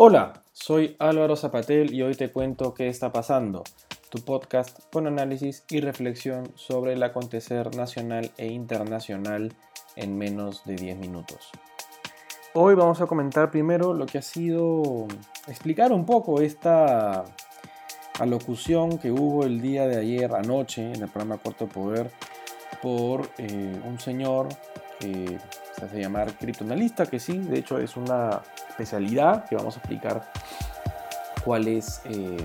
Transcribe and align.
Hola, 0.00 0.44
soy 0.52 0.94
Álvaro 1.00 1.34
Zapatel 1.34 1.92
y 1.92 2.02
hoy 2.02 2.14
te 2.14 2.30
cuento 2.30 2.72
qué 2.72 2.86
está 2.86 3.10
pasando, 3.10 3.64
tu 4.10 4.24
podcast 4.24 4.78
con 4.92 5.08
análisis 5.08 5.64
y 5.70 5.80
reflexión 5.80 6.52
sobre 6.54 6.92
el 6.92 7.02
acontecer 7.02 7.74
nacional 7.74 8.30
e 8.36 8.46
internacional 8.46 9.52
en 9.96 10.16
menos 10.16 10.64
de 10.66 10.76
10 10.76 10.98
minutos. 10.98 11.50
Hoy 12.54 12.76
vamos 12.76 13.00
a 13.00 13.08
comentar 13.08 13.50
primero 13.50 13.92
lo 13.92 14.06
que 14.06 14.18
ha 14.18 14.22
sido 14.22 15.08
explicar 15.48 15.90
un 15.90 16.06
poco 16.06 16.42
esta 16.42 17.24
alocución 18.20 18.98
que 18.98 19.10
hubo 19.10 19.42
el 19.42 19.60
día 19.60 19.88
de 19.88 19.96
ayer 19.96 20.32
anoche 20.32 20.92
en 20.92 21.02
el 21.02 21.08
programa 21.08 21.38
Corto 21.38 21.66
Poder 21.66 22.12
por 22.80 23.28
eh, 23.38 23.80
un 23.84 23.98
señor 23.98 24.46
que 25.00 25.40
se 25.76 25.84
hace 25.84 26.00
llamar 26.00 26.34
criptoanalista, 26.34 27.06
que 27.06 27.18
sí, 27.18 27.38
de 27.38 27.58
hecho 27.58 27.80
es 27.80 27.96
una 27.96 28.42
especialidad 28.78 29.44
que 29.46 29.56
vamos 29.56 29.76
a 29.76 29.78
explicar 29.80 30.22
cuál 31.44 31.66
es 31.66 32.00
eh, 32.04 32.36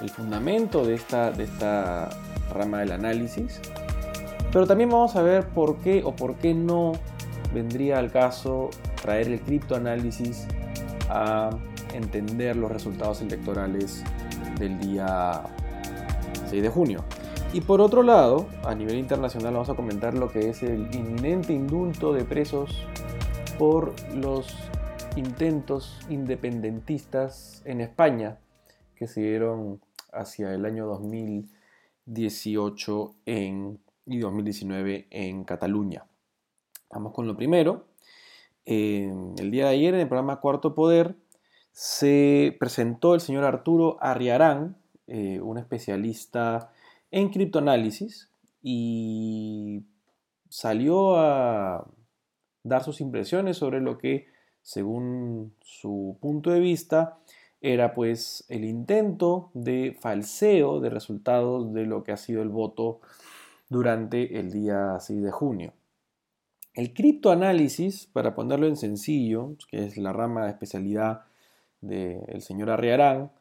el 0.00 0.08
fundamento 0.08 0.84
de 0.84 0.94
esta, 0.94 1.30
de 1.30 1.44
esta 1.44 2.08
rama 2.54 2.78
del 2.78 2.92
análisis. 2.92 3.60
Pero 4.50 4.66
también 4.66 4.88
vamos 4.88 5.16
a 5.16 5.22
ver 5.22 5.46
por 5.48 5.76
qué 5.78 6.02
o 6.04 6.16
por 6.16 6.36
qué 6.36 6.54
no 6.54 6.92
vendría 7.52 7.98
al 7.98 8.10
caso 8.10 8.70
traer 9.02 9.28
el 9.28 9.40
criptoanálisis 9.40 10.46
a 11.10 11.50
entender 11.92 12.56
los 12.56 12.70
resultados 12.72 13.20
electorales 13.20 14.02
del 14.58 14.78
día 14.80 15.42
6 16.48 16.62
de 16.62 16.68
junio. 16.70 17.04
Y 17.52 17.60
por 17.60 17.80
otro 17.80 18.02
lado, 18.02 18.46
a 18.64 18.74
nivel 18.74 18.96
internacional 18.96 19.52
vamos 19.52 19.68
a 19.68 19.74
comentar 19.74 20.14
lo 20.14 20.30
que 20.30 20.48
es 20.48 20.62
el 20.62 20.88
inminente 20.94 21.52
indulto 21.52 22.12
de 22.12 22.24
presos 22.24 22.86
por 23.58 23.92
los 24.14 24.70
intentos 25.20 26.00
independentistas 26.08 27.62
en 27.66 27.82
España 27.82 28.38
que 28.96 29.06
se 29.06 29.20
dieron 29.20 29.82
hacia 30.12 30.54
el 30.54 30.64
año 30.64 30.86
2018 30.86 33.14
en, 33.26 33.78
y 34.06 34.18
2019 34.18 35.08
en 35.10 35.44
Cataluña. 35.44 36.06
Vamos 36.90 37.12
con 37.12 37.26
lo 37.26 37.36
primero. 37.36 37.84
el 38.64 39.50
día 39.50 39.66
de 39.66 39.72
ayer 39.72 39.92
en 39.94 40.00
el 40.00 40.08
programa 40.08 40.40
Cuarto 40.40 40.74
Poder 40.74 41.16
se 41.72 42.56
presentó 42.58 43.14
el 43.14 43.20
señor 43.20 43.44
Arturo 43.44 43.98
Arriarán, 44.00 44.78
eh, 45.06 45.38
un 45.40 45.58
especialista 45.58 46.72
en 47.10 47.28
criptoanálisis 47.28 48.30
y 48.62 49.84
salió 50.48 51.18
a 51.18 51.86
dar 52.62 52.84
sus 52.84 53.02
impresiones 53.02 53.58
sobre 53.58 53.80
lo 53.80 53.98
que, 53.98 54.39
según 54.70 55.52
su 55.62 56.16
punto 56.20 56.52
de 56.52 56.60
vista, 56.60 57.18
era 57.60 57.92
pues 57.92 58.44
el 58.48 58.64
intento 58.64 59.50
de 59.52 59.96
falseo 60.00 60.78
de 60.78 60.90
resultados 60.90 61.72
de 61.74 61.86
lo 61.86 62.04
que 62.04 62.12
ha 62.12 62.16
sido 62.16 62.40
el 62.40 62.50
voto 62.50 63.00
durante 63.68 64.38
el 64.38 64.52
día 64.52 64.96
6 65.00 65.22
de 65.24 65.30
junio. 65.32 65.72
El 66.74 66.94
criptoanálisis, 66.94 68.06
para 68.12 68.36
ponerlo 68.36 68.68
en 68.68 68.76
sencillo, 68.76 69.56
que 69.68 69.86
es 69.86 69.96
la 69.96 70.12
rama 70.12 70.44
de 70.44 70.50
especialidad 70.50 71.22
del 71.80 72.40
señor 72.40 72.70
Arriarán, 72.70 73.32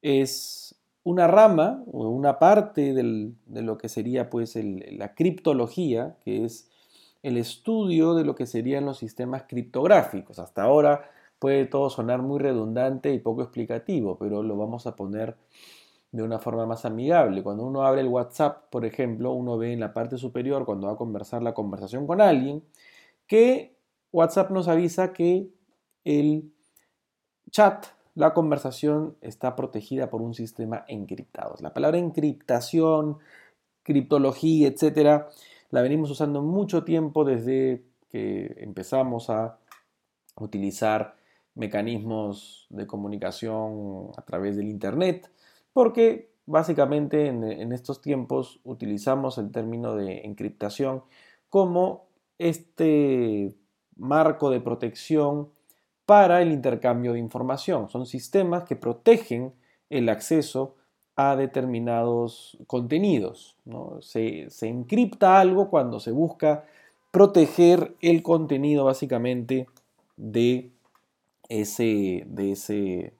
es 0.00 0.76
una 1.02 1.26
rama 1.26 1.84
o 1.92 2.08
una 2.08 2.38
parte 2.38 2.94
de 2.94 3.62
lo 3.62 3.76
que 3.76 3.90
sería 3.90 4.30
pues 4.30 4.56
la 4.56 5.14
criptología, 5.14 6.16
que 6.24 6.46
es 6.46 6.69
el 7.22 7.36
estudio 7.36 8.14
de 8.14 8.24
lo 8.24 8.34
que 8.34 8.46
serían 8.46 8.86
los 8.86 8.98
sistemas 8.98 9.44
criptográficos. 9.48 10.38
Hasta 10.38 10.62
ahora 10.62 11.10
puede 11.38 11.66
todo 11.66 11.90
sonar 11.90 12.22
muy 12.22 12.38
redundante 12.38 13.12
y 13.12 13.18
poco 13.18 13.42
explicativo, 13.42 14.18
pero 14.18 14.42
lo 14.42 14.56
vamos 14.56 14.86
a 14.86 14.96
poner 14.96 15.36
de 16.12 16.22
una 16.22 16.38
forma 16.38 16.66
más 16.66 16.84
amigable. 16.84 17.42
Cuando 17.42 17.64
uno 17.64 17.82
abre 17.82 18.00
el 18.00 18.08
WhatsApp, 18.08 18.68
por 18.70 18.84
ejemplo, 18.84 19.32
uno 19.32 19.58
ve 19.58 19.72
en 19.72 19.80
la 19.80 19.92
parte 19.92 20.18
superior, 20.18 20.64
cuando 20.64 20.88
va 20.88 20.94
a 20.94 20.96
conversar 20.96 21.42
la 21.42 21.54
conversación 21.54 22.06
con 22.06 22.20
alguien, 22.20 22.62
que 23.26 23.76
WhatsApp 24.12 24.50
nos 24.50 24.68
avisa 24.68 25.12
que 25.12 25.48
el 26.04 26.52
chat 27.50 27.86
la 28.14 28.34
conversación 28.34 29.16
está 29.20 29.56
protegida 29.56 30.10
por 30.10 30.20
un 30.20 30.34
sistema 30.34 30.84
encriptado. 30.88 31.54
La 31.60 31.72
palabra 31.72 31.98
encriptación, 31.98 33.18
criptología, 33.82 34.68
etcétera, 34.68 35.28
la 35.70 35.82
venimos 35.82 36.10
usando 36.10 36.42
mucho 36.42 36.84
tiempo 36.84 37.24
desde 37.24 37.84
que 38.08 38.56
empezamos 38.58 39.30
a 39.30 39.58
utilizar 40.36 41.16
mecanismos 41.54 42.66
de 42.70 42.86
comunicación 42.86 44.10
a 44.16 44.22
través 44.22 44.56
del 44.56 44.68
Internet, 44.68 45.30
porque 45.72 46.30
básicamente 46.46 47.26
en, 47.26 47.72
estos 47.72 48.00
tiempos 48.00 48.60
utilizamos 48.64 49.38
el 49.38 49.52
término 49.52 49.94
de 49.94 50.22
encriptación 50.24 51.04
como 51.48 52.08
este 52.38 53.54
marco 53.96 54.50
de 54.50 54.60
protección 54.60 55.50
para 56.06 56.42
el 56.42 56.50
intercambio 56.50 57.12
de 57.12 57.20
información. 57.20 57.88
Son 57.88 58.06
sistemas 58.06 58.64
que 58.64 58.74
protegen 58.74 59.52
el 59.90 60.08
acceso 60.08 60.76
a 61.28 61.36
determinados 61.36 62.56
contenidos. 62.66 63.56
Se, 64.00 64.48
encripta 64.62 65.40
algo 65.40 65.68
cuando 65.68 66.00
se 66.00 66.10
busca 66.10 66.64
proteger 67.10 67.94
el 68.00 68.22
contenido 68.22 68.84
básicamente 68.84 69.66
de 70.16 70.70
ese, 71.48 72.24
de 72.26 72.52
ese, 72.52 73.14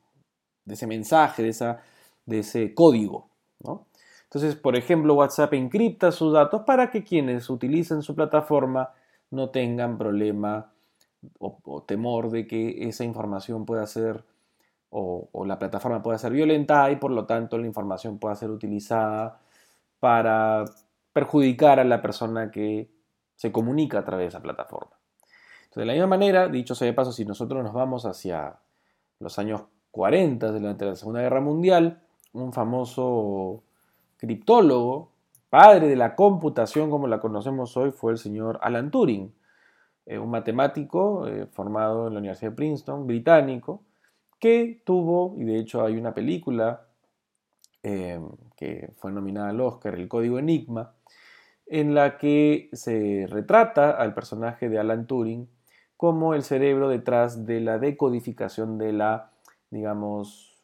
de 0.64 0.74
ese 0.74 0.86
mensaje, 0.86 1.42
de, 1.42 1.48
esa, 1.48 1.82
de 2.26 2.38
ese 2.40 2.74
código. 2.74 3.28
Entonces, 4.24 4.54
por 4.54 4.76
ejemplo, 4.76 5.14
WhatsApp 5.14 5.54
encripta 5.54 6.12
sus 6.12 6.32
datos 6.32 6.62
para 6.62 6.90
que 6.90 7.02
quienes 7.02 7.50
utilicen 7.50 8.02
su 8.02 8.14
plataforma 8.14 8.90
no 9.30 9.50
tengan 9.50 9.98
problema 9.98 10.72
o, 11.38 11.82
temor 11.82 12.30
de 12.30 12.46
que 12.46 12.88
esa 12.88 13.04
información 13.04 13.66
pueda 13.66 13.86
ser 13.86 14.24
o, 14.90 15.44
la 15.46 15.58
plataforma 15.58 16.02
pueda 16.02 16.18
ser 16.18 16.32
violentada 16.32 16.90
y 16.90 16.96
por 16.96 17.12
lo 17.12 17.26
tanto 17.26 17.56
la 17.58 17.66
información 17.66 18.18
pueda 18.18 18.34
ser 18.34 18.50
utilizada 18.50 19.40
para 20.00 20.64
perjudicar 21.12 21.80
a 21.80 21.84
la 21.84 22.02
persona 22.02 22.50
que 22.50 22.90
se 23.36 23.52
comunica 23.52 24.00
a 24.00 24.04
través 24.04 24.24
de 24.24 24.28
esa 24.28 24.42
plataforma. 24.42 24.92
De 25.74 25.84
la 25.84 25.92
misma 25.92 26.08
manera, 26.08 26.48
dicho 26.48 26.74
sea 26.74 26.86
de 26.86 26.92
paso, 26.92 27.12
si 27.12 27.24
nosotros 27.24 27.62
nos 27.62 27.72
vamos 27.72 28.04
hacia 28.04 28.58
los 29.20 29.38
años 29.38 29.62
40 29.92 30.50
durante 30.50 30.84
la 30.84 30.96
Segunda 30.96 31.20
Guerra 31.20 31.40
Mundial, 31.40 32.02
un 32.32 32.52
famoso 32.52 33.62
criptólogo, 34.16 35.12
padre 35.48 35.88
de 35.88 35.96
la 35.96 36.16
computación 36.16 36.90
como 36.90 37.06
la 37.06 37.20
conocemos 37.20 37.76
hoy, 37.76 37.92
fue 37.92 38.12
el 38.12 38.18
señor 38.18 38.58
Alan 38.62 38.90
Turing. 38.90 39.32
Eh, 40.06 40.18
un 40.18 40.30
matemático 40.30 41.26
eh, 41.28 41.46
formado 41.46 42.08
en 42.08 42.14
la 42.14 42.18
Universidad 42.18 42.50
de 42.50 42.56
Princeton, 42.56 43.06
británico, 43.06 43.82
que 44.40 44.82
tuvo, 44.84 45.36
y 45.38 45.44
de 45.44 45.58
hecho 45.58 45.84
hay 45.84 45.96
una 45.96 46.14
película 46.14 46.88
em, 47.82 48.28
que 48.56 48.90
fue 48.96 49.12
nominada 49.12 49.50
al 49.50 49.60
Oscar, 49.60 49.94
El 49.94 50.08
Código 50.08 50.38
Enigma, 50.38 50.94
en 51.66 51.94
la 51.94 52.18
que 52.18 52.68
se 52.72 53.26
retrata 53.28 53.90
al 53.90 54.12
personaje 54.14 54.68
de 54.68 54.78
Alan 54.78 55.06
Turing 55.06 55.48
como 55.96 56.34
el 56.34 56.42
cerebro 56.42 56.88
detrás 56.88 57.46
de 57.46 57.60
la 57.60 57.78
decodificación 57.78 58.78
de 58.78 58.92
la, 58.92 59.30
digamos, 59.70 60.58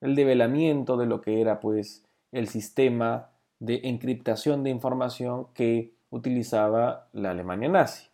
el 0.00 0.14
develamiento 0.14 0.96
de 0.96 1.06
lo 1.06 1.22
que 1.22 1.40
era 1.40 1.58
pues 1.58 2.04
el 2.32 2.48
sistema 2.48 3.30
de 3.58 3.80
encriptación 3.84 4.62
de 4.62 4.70
información 4.70 5.46
que 5.54 5.94
utilizaba 6.10 7.08
la 7.12 7.30
Alemania 7.30 7.68
nazi. 7.68 8.13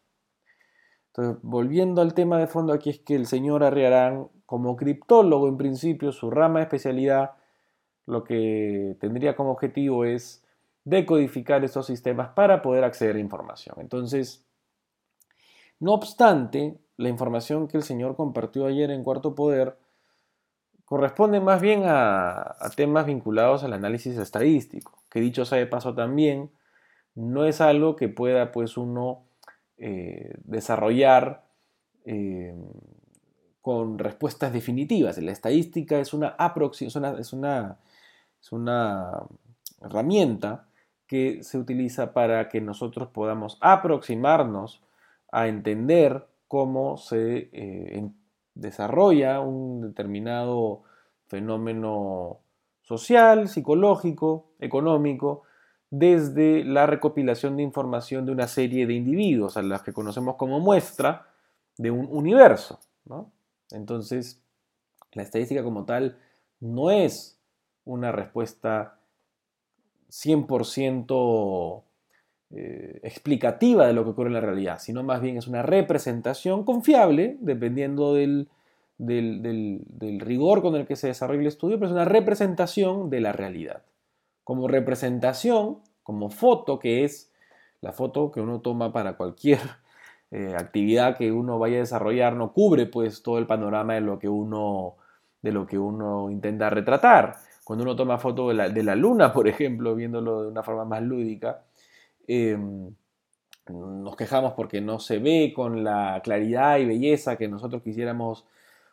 Entonces, 1.13 1.43
volviendo 1.43 2.03
al 2.03 2.15
tema 2.15 2.39
de 2.39 2.47
fondo 2.47 2.73
aquí 2.73 2.91
es 2.91 3.01
que 3.01 3.15
el 3.15 3.27
señor 3.27 3.65
Arriarán, 3.65 4.29
como 4.47 4.77
criptólogo 4.77 5.49
en 5.49 5.57
principio, 5.57 6.13
su 6.13 6.31
rama 6.31 6.61
de 6.61 6.65
especialidad, 6.65 7.33
lo 8.07 8.25
que 8.25 8.97
tendría 9.01 9.37
como 9.37 9.51
objetivo 9.51 10.05
es 10.05 10.45
decodificar 10.85 11.65
estos 11.65 11.87
sistemas 11.87 12.31
para 12.31 12.63
poder 12.63 12.85
acceder 12.85 13.17
a 13.17 13.21
información. 13.21 13.77
Entonces, 13.81 14.45
no 15.81 15.95
obstante, 15.95 16.79
la 16.97 17.09
información 17.09 17.67
que 17.67 17.77
el 17.77 17.83
señor 17.83 18.15
compartió 18.15 18.67
ayer 18.67 18.91
en 18.91 19.03
Cuarto 19.03 19.35
Poder 19.35 19.77
corresponde 20.85 21.41
más 21.41 21.61
bien 21.61 21.85
a, 21.87 22.57
temas 22.77 23.07
vinculados 23.07 23.63
al 23.65 23.73
análisis 23.73 24.19
estadístico, 24.19 24.99
que 25.09 25.21
dicho 25.21 25.45
sea 25.45 25.59
de 25.59 25.67
paso 25.67 25.95
también, 25.95 26.51
no 27.15 27.45
es 27.45 27.61
algo 27.61 27.97
que 27.97 28.09
pueda 28.09 28.53
pues 28.53 28.77
uno 28.77 29.25
eh, 29.83 30.35
desarrollar 30.45 31.43
eh, 32.05 32.55
con 33.63 33.99
respuestas 33.99 34.53
definitivas. 34.53 35.17
La 35.19 35.33
estadística 35.33 35.99
es 35.99 36.13
una, 36.13 36.37
es 36.39 36.97
una, 36.97 37.19
es 37.19 37.33
una, 37.33 37.79
es 38.41 38.53
una 38.53 39.23
herramienta 39.81 40.69
que 41.07 41.43
se 41.43 41.57
utiliza 41.59 42.13
para 42.13 42.49
que 42.51 42.61
nosotros 42.61 43.09
podamos 43.09 43.57
aproximarnos 43.63 44.83
a 45.33 45.49
entender 45.49 46.27
cómo 46.47 46.99
se 46.99 47.49
eh, 47.53 48.11
desarrolla 48.55 49.41
un 49.41 49.81
determinado 49.81 50.83
fenómeno 51.27 52.41
social, 52.83 53.49
psicológico, 53.49 54.51
económico, 54.59 55.45
desde 55.91 56.65
la 56.65 56.87
recopilación 56.87 57.57
de 57.57 57.65
información 57.65 58.25
de 58.25 58.33
una 58.33 58.47
serie 58.47 58.87
de 58.87 58.95
individuos, 58.95 59.57
a 59.57 59.63
las 59.63 59.83
que 59.83 59.93
conocemos 59.93 60.37
como 60.37 60.61
muestra 60.61 61.27
de 61.77 61.91
un 61.91 62.07
universo. 62.11 62.79
Entonces, 63.73 64.41
la 65.13 65.23
estadística 65.23 65.63
como 65.63 65.85
tal 65.85 66.19
no 66.61 66.91
es 66.91 67.39
una 67.85 68.13
respuesta 68.13 68.99
100% 70.11 71.83
eh, 72.53 73.01
explicativa 73.03 73.87
de 73.87 73.93
lo 73.93 74.05
que 74.05 74.11
ocurre 74.11 74.29
en 74.29 74.35
la 74.35 74.41
realidad, 74.41 74.79
sino 74.81 75.03
más 75.03 75.21
bien 75.21 75.37
es 75.37 75.47
una 75.47 75.63
representación 75.63 76.65
confiable, 76.65 77.37
dependiendo 77.41 78.15
del, 78.15 78.49
del, 78.99 80.21
rigor 80.21 80.63
con 80.63 80.77
el 80.77 80.87
que 80.87 80.97
se 80.97 81.09
desarrolla 81.09 81.41
el 81.41 81.47
estudio, 81.47 81.79
pero 81.79 81.87
es 81.87 81.93
una 81.93 82.05
representación 82.05 83.09
de 83.09 83.21
la 83.21 83.33
realidad. 83.33 83.83
Como 84.51 84.67
representación, 84.67 85.79
como 86.03 86.29
foto, 86.29 86.81
que 86.81 87.05
es 87.05 87.31
la 87.81 87.93
foto 87.93 88.33
que 88.33 88.41
uno 88.41 88.61
toma 88.61 88.93
para 88.93 89.17
cualquier 89.17 89.61
eh, 90.33 90.57
actividad 90.59 91.17
que 91.17 91.31
uno 91.31 91.61
vaya 91.61 91.77
a 91.77 91.87
desarrollar, 91.87 92.35
no 92.35 92.53
cubre 92.53 92.87
pues 92.87 93.23
todo 93.23 93.39
el 93.39 93.47
panorama 93.47 93.95
de 93.95 94.01
lo 94.01 94.19
que 94.19 94.29
uno, 94.29 94.97
de 95.41 95.53
lo 95.53 95.69
que 95.69 95.79
uno 95.79 96.33
intenta 96.33 96.69
retratar. 96.69 97.37
Cuando 97.63 97.85
uno 97.85 97.95
toma 97.95 98.19
foto 98.19 98.49
de 98.49 98.83
la, 98.83 98.97
luna, 98.97 99.33
por 99.33 99.47
ejemplo, 99.47 99.95
viéndolo 99.95 100.43
de 100.43 100.49
una 100.49 100.65
forma 100.65 100.85
más 100.85 101.01
lúdica, 101.01 101.63
em, 102.27 102.93
nos 103.69 104.17
quejamos 104.17 104.55
porque 104.55 104.81
no 104.81 104.99
se 104.99 105.21
ve 105.21 105.53
con 105.55 105.85
la 105.85 106.21
claridad 106.25 106.79
y 106.79 106.87
belleza 106.87 107.37
que 107.37 107.47
nosotros 107.47 107.83
quisiéramos 107.83 108.49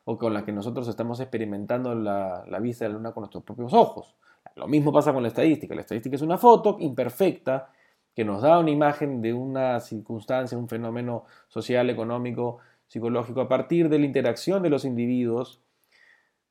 o 0.06 0.20
con 0.20 0.36
la 0.36 0.46
que 0.46 0.52
nosotros 0.52 0.88
estamos 0.88 1.20
experimentando 1.20 1.96
la, 1.96 2.46
vista 2.62 2.86
de 2.86 2.90
la 2.90 2.98
luna 2.98 3.12
con 3.12 3.22
nuestros 3.22 3.44
propios 3.44 3.74
ojos. 3.74 4.14
Lo 4.58 4.68
mismo 4.68 4.92
pasa 4.92 5.14
con 5.14 5.22
la 5.22 5.30
estadística. 5.30 5.76
La 5.76 5.82
estadística 5.82 6.16
es 6.16 6.22
una 6.22 6.38
foto 6.38 6.78
imperfecta 6.80 7.72
que 8.16 8.26
nos 8.26 8.42
da 8.42 8.58
una 8.58 8.72
imagen 8.72 9.22
de 9.22 9.32
una 9.32 9.80
circunstancia, 9.80 10.58
un 10.58 10.68
fenómeno 10.68 11.26
social, 11.48 11.90
económico, 11.92 12.58
psicológico, 12.88 13.42
a 13.42 13.48
partir 13.48 13.90
de 13.90 14.00
la 14.00 14.06
interacción 14.06 14.64
de 14.64 14.72
los 14.72 14.86
individuos 14.86 15.62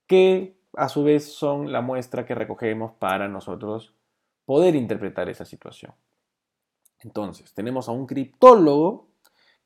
que 0.07 0.57
a 0.75 0.89
su 0.89 1.03
vez 1.03 1.33
son 1.33 1.73
la 1.73 1.81
muestra 1.81 2.25
que 2.25 2.37
recogemos 2.37 2.93
para 2.93 3.27
nosotros 3.27 3.95
poder 4.45 4.77
interpretar 4.77 5.29
esa 5.29 5.45
situación. 5.45 5.93
Entonces, 7.01 7.53
tenemos 7.53 7.89
a 7.89 7.93
un 7.93 8.07
criptólogo 8.07 9.09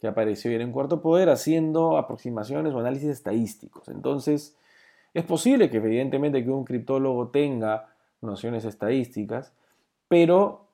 que 0.01 0.09
apareció 0.09 0.51
en 0.53 0.73
Cuarto 0.73 1.03
Poder 1.03 1.29
haciendo 1.29 1.99
aproximaciones 1.99 2.73
o 2.73 2.79
análisis 2.79 3.11
estadísticos. 3.11 3.89
Entonces, 3.89 4.57
es 5.13 5.25
posible 5.25 5.69
que 5.69 5.77
evidentemente 5.77 6.43
que 6.43 6.51
un 6.51 6.65
criptólogo 6.65 7.29
tenga 7.29 7.91
nociones 8.21 8.65
estadísticas, 8.65 9.53
pero 10.09 10.67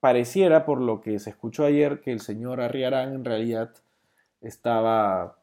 pareciera, 0.00 0.64
por 0.64 0.80
lo 0.80 1.00
que 1.00 1.18
se 1.18 1.30
escuchó 1.30 1.64
ayer, 1.64 2.00
que 2.00 2.12
el 2.12 2.20
señor 2.20 2.60
Arriarán 2.60 3.14
en 3.14 3.24
realidad 3.24 3.70
estaba 4.40 5.38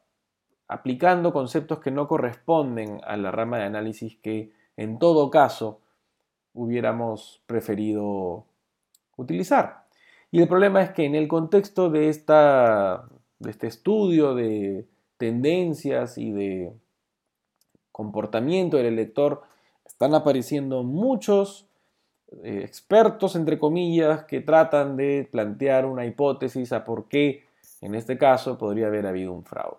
aplicando 0.68 1.33
conceptos 1.33 1.80
que 1.80 1.92
no 1.92 2.07
corresponden 2.07 3.01
a 3.06 3.18
la 3.18 3.31
rama 3.31 3.57
de 3.57 3.65
análisis 3.65 4.18
que 4.18 4.51
en 4.77 4.98
todo 4.98 5.30
caso 5.30 5.81
hubiéramos 6.54 7.42
preferido 7.45 8.45
utilizar. 9.18 9.83
Y 10.31 10.42
el 10.42 10.48
problema 10.48 10.81
es 10.81 10.92
que 10.92 11.06
en 11.06 11.15
el 11.15 11.27
contexto 11.27 11.89
de, 11.89 12.10
esta, 12.10 13.07
de 13.39 13.51
este 13.51 13.68
estudio 13.68 14.33
de 14.33 14.88
tendencias 15.18 16.18
y 16.18 16.31
de 16.31 16.74
comportamiento 17.92 18.77
del 18.77 18.88
elector, 18.88 19.44
están 19.94 20.16
apareciendo 20.16 20.84
muchos 20.84 21.68
eh, 22.44 22.62
expertos, 22.63 23.36
entre 23.36 23.60
comillas, 23.60 24.25
que 24.25 24.42
tratan 24.42 24.98
de 24.98 25.30
plantear 25.31 25.86
una 25.86 26.06
hipótesis 26.06 26.74
a 26.74 26.84
por 26.84 27.07
qué, 27.07 27.45
en 27.80 27.95
este 27.95 28.18
caso, 28.18 28.57
podría 28.57 28.88
haber 28.88 29.06
habido 29.06 29.34
un 29.34 29.45
fraude. 29.45 29.78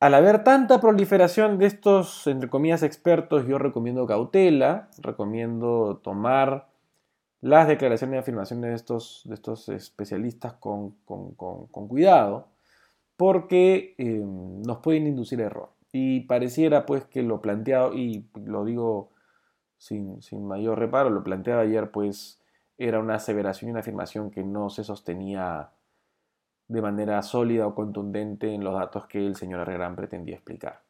Al 0.00 0.14
haber 0.14 0.44
tanta 0.44 0.80
proliferación 0.80 1.58
de 1.58 1.66
estos, 1.66 2.26
entre 2.26 2.48
comillas, 2.48 2.82
expertos, 2.82 3.46
yo 3.46 3.58
recomiendo 3.58 4.06
cautela, 4.06 4.88
recomiendo 4.98 6.00
tomar 6.02 6.68
las 7.42 7.68
declaraciones 7.68 8.16
y 8.16 8.18
afirmaciones 8.18 8.70
de 8.70 8.76
estos, 8.76 9.22
de 9.24 9.34
estos 9.34 9.68
especialistas 9.68 10.54
con, 10.54 10.96
cuidado, 11.88 12.48
porque 13.16 13.94
eh, 13.98 14.22
nos 14.24 14.78
pueden 14.78 15.06
inducir 15.06 15.40
error. 15.40 15.79
Y 15.92 16.20
pareciera 16.20 16.86
pues 16.86 17.04
que 17.04 17.22
lo 17.22 17.40
planteado, 17.40 17.94
y 17.94 18.28
lo 18.34 18.64
digo 18.64 19.10
sin, 19.76 20.22
sin, 20.22 20.46
mayor 20.46 20.78
reparo, 20.78 21.10
lo 21.10 21.24
planteado 21.24 21.60
ayer 21.60 21.90
pues 21.90 22.40
era 22.78 23.00
una 23.00 23.16
aseveración 23.16 23.68
y 23.68 23.72
una 23.72 23.80
afirmación 23.80 24.30
que 24.30 24.42
no 24.42 24.70
se 24.70 24.84
sostenía 24.84 25.70
de 26.68 26.82
manera 26.82 27.20
sólida 27.22 27.66
o 27.66 27.74
contundente 27.74 28.54
en 28.54 28.62
los 28.62 28.74
datos 28.74 29.06
que 29.06 29.26
el 29.26 29.34
señor 29.34 29.60
Arregrán 29.60 29.96
pretendía 29.96 30.36
explicar. 30.36 30.82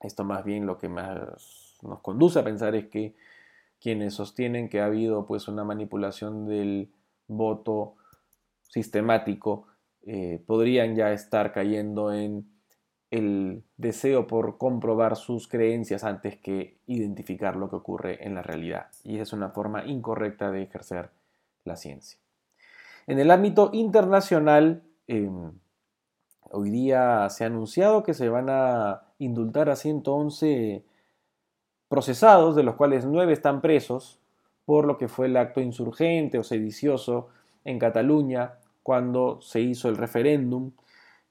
Esto 0.00 0.24
más 0.24 0.42
bien 0.42 0.64
lo 0.64 0.78
que 0.78 0.88
más 0.88 1.78
nos 1.82 2.00
conduce 2.00 2.38
a 2.38 2.44
pensar 2.44 2.74
es 2.74 2.86
que 2.86 3.14
quienes 3.80 4.14
sostienen 4.14 4.68
que 4.70 4.80
ha 4.80 4.86
habido 4.86 5.26
pues 5.26 5.48
una 5.48 5.64
manipulación 5.64 6.46
del 6.46 6.90
voto 7.26 7.96
sistemático 8.62 9.66
eh, 10.02 10.42
podrían 10.46 10.96
ya 10.96 11.12
estar 11.12 11.52
cayendo 11.52 12.12
en 12.12 12.48
el 13.10 13.64
deseo 13.76 14.26
por 14.26 14.56
comprobar 14.58 15.16
sus 15.16 15.48
creencias 15.48 16.04
antes 16.04 16.36
que 16.36 16.76
identificar 16.86 17.56
lo 17.56 17.68
que 17.68 17.76
ocurre 17.76 18.24
en 18.24 18.34
la 18.34 18.42
realidad. 18.42 18.86
Y 19.02 19.18
es 19.18 19.32
una 19.32 19.50
forma 19.50 19.84
incorrecta 19.84 20.50
de 20.50 20.62
ejercer 20.62 21.10
la 21.64 21.76
ciencia. 21.76 22.18
En 23.06 23.18
el 23.18 23.30
ámbito 23.30 23.70
internacional, 23.72 24.82
em, 25.08 25.52
hoy 26.50 26.70
día 26.70 27.28
se 27.30 27.44
ha 27.44 27.48
anunciado 27.48 28.04
que 28.04 28.14
se 28.14 28.28
van 28.28 28.48
a 28.48 29.02
indultar 29.18 29.68
a 29.70 29.76
111 29.76 30.84
procesados, 31.88 32.54
de 32.54 32.62
los 32.62 32.76
cuales 32.76 33.04
nueve 33.04 33.32
están 33.32 33.60
presos 33.60 34.20
por 34.64 34.86
lo 34.86 34.98
que 34.98 35.08
fue 35.08 35.26
el 35.26 35.36
acto 35.36 35.60
insurgente 35.60 36.38
o 36.38 36.44
sedicioso 36.44 37.28
en 37.64 37.80
Cataluña 37.80 38.52
cuando 38.84 39.40
se 39.40 39.60
hizo 39.60 39.88
el 39.88 39.96
referéndum, 39.96 40.70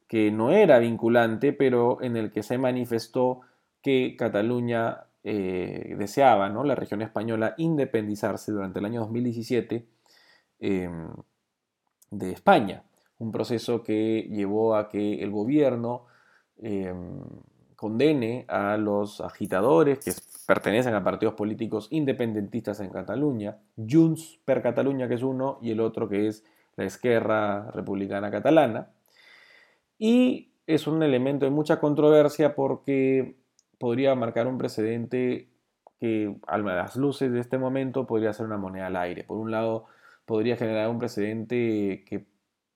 que 0.10 0.32
no 0.32 0.52
era 0.52 0.80
vinculante, 0.80 1.54
pero 1.54 2.02
en 2.02 2.18
el 2.18 2.32
que 2.32 2.42
se 2.42 2.58
manifestó 2.58 3.42
que 3.82 4.16
Cataluña 4.18 5.06
eh, 5.24 5.96
deseaba, 5.98 6.50
¿no? 6.50 6.64
la 6.64 6.74
región 6.74 7.04
española, 7.04 7.54
independizarse 7.58 8.52
durante 8.52 8.80
el 8.80 8.86
año 8.86 9.02
2017 9.02 9.86
em, 10.62 11.10
de 12.10 12.32
España. 12.32 12.84
Un 13.20 13.32
proceso 13.32 13.84
que 13.84 14.28
llevó 14.32 14.76
a 14.76 14.90
que 14.90 15.22
el 15.22 15.30
gobierno 15.30 16.08
em, 16.58 17.20
condene 17.76 18.46
a 18.48 18.78
los 18.78 19.22
agitadores 19.22 20.00
que 20.00 20.12
pertenecen 20.48 20.96
a 20.96 21.04
partidos 21.04 21.36
políticos 21.36 21.88
independentistas 21.92 22.80
en 22.80 22.90
Cataluña, 22.90 23.60
Junts 23.78 24.40
per 24.44 24.64
Cataluña 24.64 25.08
que 25.08 25.14
es 25.14 25.24
uno 25.24 25.60
y 25.62 25.70
el 25.70 25.82
otro 25.82 26.10
que 26.10 26.28
es 26.28 26.44
la 26.78 26.86
Esquerra 26.86 27.70
Republicana 27.72 28.32
Catalana. 28.32 28.90
Y 30.00 30.54
es 30.66 30.88
un 30.88 31.04
elemento 31.04 31.46
de 31.46 31.52
mucha 31.52 31.80
controversia 31.80 32.56
porque 32.56 33.36
podría 33.78 34.16
marcar 34.16 34.48
un 34.48 34.58
precedente 34.58 35.50
que 36.00 36.36
a 36.48 36.58
las 36.58 36.96
luces 36.96 37.32
de 37.32 37.42
este 37.42 37.58
momento 37.58 38.08
podría 38.08 38.34
ser 38.34 38.46
una 38.46 38.58
moneda 38.58 38.88
al 38.88 38.96
aire. 38.96 39.26
Por 39.26 39.38
un 39.38 39.52
lado, 39.52 39.86
podría 40.26 40.56
generar 40.56 40.90
un 40.90 41.00
precedente 41.00 42.06
que 42.08 42.26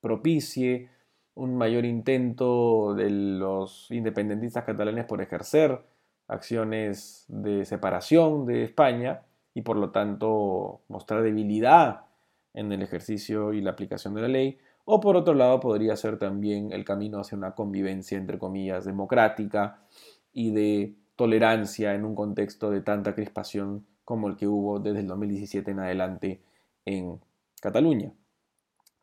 propicie 0.01 0.89
un 1.35 1.57
mayor 1.57 1.85
intento 1.85 2.93
de 2.93 3.09
los 3.09 3.89
independentistas 3.89 4.65
catalanes 4.65 5.05
por 5.05 5.21
ejercer 5.21 5.81
acciones 6.27 7.25
de 7.27 7.65
separación 7.65 8.45
de 8.45 8.63
España 8.63 9.21
y 9.53 9.61
por 9.61 9.77
lo 9.77 9.91
tanto 9.91 10.81
mostrar 10.89 11.23
debilidad 11.23 12.05
en 12.53 12.71
el 12.71 12.81
ejercicio 12.81 13.53
y 13.53 13.61
la 13.61 13.71
aplicación 13.71 14.13
de 14.13 14.21
la 14.21 14.27
ley, 14.27 14.59
o 14.85 14.99
por 14.99 15.15
otro 15.15 15.33
lado 15.33 15.59
podría 15.59 15.95
ser 15.95 16.17
también 16.17 16.71
el 16.71 16.83
camino 16.83 17.19
hacia 17.19 17.37
una 17.37 17.55
convivencia, 17.55 18.17
entre 18.17 18.37
comillas, 18.37 18.85
democrática 18.85 19.79
y 20.33 20.51
de 20.51 20.95
tolerancia 21.15 21.93
en 21.93 22.05
un 22.05 22.15
contexto 22.15 22.69
de 22.71 22.81
tanta 22.81 23.15
crispación 23.15 23.85
como 24.03 24.27
el 24.27 24.35
que 24.35 24.47
hubo 24.47 24.79
desde 24.79 24.99
el 24.99 25.07
2017 25.07 25.71
en 25.71 25.79
adelante 25.79 26.41
en 26.85 27.19
Cataluña. 27.61 28.11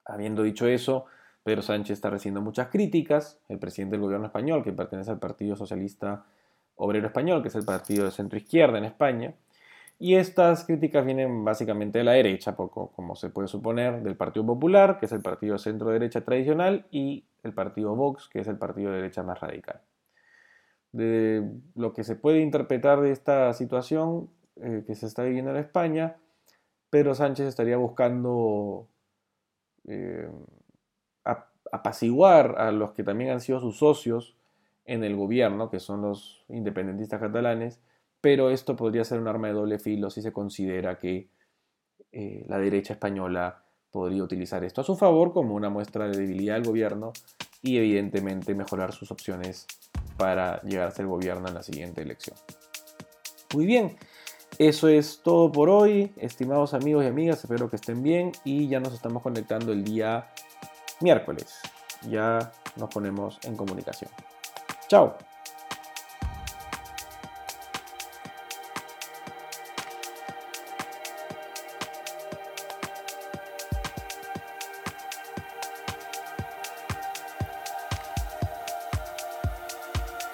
Habiendo 0.05 0.43
dicho 0.43 0.67
eso, 0.67 1.07
Pedro 1.43 1.63
Sánchez 1.63 1.95
está 1.95 2.11
recibiendo 2.11 2.43
muchas 2.43 2.69
críticas, 2.69 3.39
el 3.49 3.59
presidente 3.59 3.93
del 3.93 4.03
gobierno 4.03 4.27
español, 4.27 4.63
que 4.63 4.73
pertenece 4.73 5.11
al 5.11 5.19
Partido 5.19 5.57
Socialista 5.57 6.27
Obrero 6.77 7.07
Español, 7.07 7.43
que 7.43 7.49
es 7.49 7.55
el 7.55 7.65
partido 7.65 8.05
de 8.05 8.11
centro 8.11 8.39
izquierda 8.39 8.79
en 8.79 8.85
España, 8.85 9.35
Y 10.03 10.15
estas 10.15 10.65
críticas 10.65 11.05
vienen 11.05 11.45
básicamente 11.45 11.99
de 11.99 12.05
la 12.05 12.13
derecha, 12.13 12.57
poco, 12.57 12.91
como 12.93 13.15
se 13.17 13.29
puede 13.29 13.49
suponer, 13.49 14.03
del 14.03 14.17
Partido 14.17 14.47
Popular, 14.47 14.99
que 14.99 15.05
es 15.05 15.13
el 15.13 15.21
partido 15.21 15.59
centro-derecha 15.59 16.23
tradicional, 16.23 16.87
y 16.91 17.27
el 17.43 17.53
partido 17.53 17.95
Vox, 17.95 18.27
que 18.27 18.41
es 18.41 18.49
el 18.49 18.57
partido 18.57 18.91
de 18.91 18.97
derecha 18.97 19.23
más 19.23 19.39
radical. 19.41 19.83
De 20.93 21.47
lo 21.75 21.93
que 21.93 22.03
se 22.03 22.17
puede 22.17 22.41
interpretar 22.41 23.03
de 23.03 23.13
esta 23.13 23.53
situación 23.53 24.31
eh, 24.57 24.85
que 24.87 24.95
se 24.95 25.05
está 25.05 25.23
viviendo 25.23 25.51
en 25.51 25.59
España, 25.59 26.17
Pedro 26.89 27.15
Sánchez 27.15 27.47
estaría 27.47 27.77
buscando 27.77 28.89
eh, 29.87 30.31
apaciguar 31.71 32.55
a 32.59 32.73
los 32.73 32.93
que 32.93 33.05
también 33.05 33.33
han 33.33 33.41
sido 33.43 33.61
sus 33.61 33.77
socios 33.77 34.35
en 34.87 35.05
el 35.05 35.15
gobierno, 35.15 35.69
que 35.69 35.79
son 35.79 36.01
los 36.01 36.43
independentistas 36.49 37.21
catalanes, 37.21 37.83
pero 38.21 38.51
esto 38.51 38.77
podría 38.77 39.05
ser 39.05 39.21
un 39.21 39.29
arma 39.29 39.49
de 39.49 39.55
doble 39.55 39.79
filo 39.79 40.11
si 40.11 40.23
se 40.23 40.33
considera 40.33 40.99
que 40.99 41.31
eh, 42.13 42.45
la 42.49 42.59
derecha 42.59 42.95
española 42.95 43.65
podría 43.91 44.23
utilizar 44.23 44.65
esto 44.65 44.81
a 44.81 44.85
su 44.85 44.97
favor 44.97 45.33
como 45.33 45.55
una 45.55 45.71
muestra 45.71 46.09
de 46.09 46.17
debilidad 46.17 46.55
del 46.55 46.65
gobierno 46.65 47.13
y 47.63 47.79
evidentemente 47.79 48.55
mejorar 48.55 48.93
sus 48.93 49.11
opciones 49.11 49.67
para 50.17 50.61
llegar 50.63 50.89
a 50.89 50.91
ser 50.91 51.07
gobierno 51.07 51.49
en 51.49 51.55
la 51.55 51.63
siguiente 51.63 52.03
elección. 52.03 52.37
Muy 53.55 53.67
bien, 53.67 53.97
eso 54.59 54.89
es 54.89 55.21
todo 55.23 55.51
por 55.51 55.71
hoy, 55.71 56.13
estimados 56.17 56.75
amigos 56.75 57.05
y 57.05 57.09
amigas, 57.09 57.43
espero 57.43 57.71
que 57.71 57.77
estén 57.77 58.03
bien 58.03 58.33
y 58.45 58.69
ya 58.69 58.81
nos 58.81 58.93
estamos 58.95 59.23
conectando 59.23 59.73
el 59.73 59.85
día 59.85 60.29
miércoles. 61.01 61.61
Ya 62.09 62.53
nos 62.77 62.89
ponemos 62.91 63.39
en 63.45 63.57
comunicación. 63.57 64.11
Chao. 64.89 65.30